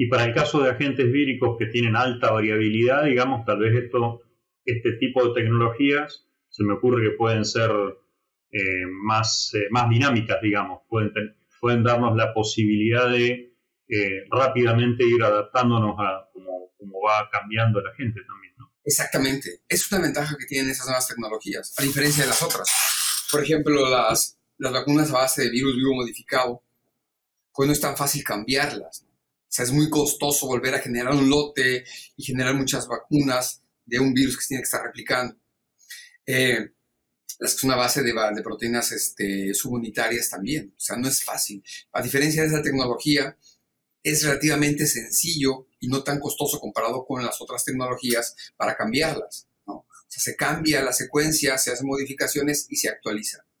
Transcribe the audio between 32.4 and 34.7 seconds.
muchas vacunas de un virus que se tiene que